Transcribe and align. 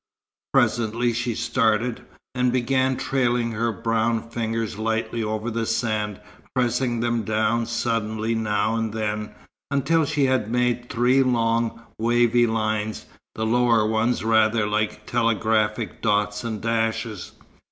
Presently 0.51 1.13
she 1.13 1.35
started, 1.35 2.01
and 2.33 2.51
began 2.51 2.97
trailing 2.97 3.51
her 3.51 3.71
brown 3.71 4.31
fingers 4.31 4.79
lightly 4.79 5.21
over 5.21 5.51
the 5.51 5.67
sand, 5.67 6.19
pressing 6.55 7.01
them 7.01 7.21
down 7.21 7.67
suddenly 7.67 8.33
now 8.33 8.73
and 8.77 8.93
then, 8.93 9.29
until 9.69 10.03
she 10.05 10.25
had 10.25 10.49
made 10.49 10.89
three 10.89 11.21
long, 11.21 11.83
wavy 11.99 12.47
lines, 12.47 13.05
the 13.35 13.45
lower 13.45 13.85
ones 13.85 14.23
rather 14.23 14.65
like 14.65 15.05
telegraphic 15.05 16.01
dots 16.01 16.43
and 16.43 16.61
dashes. 16.63 17.33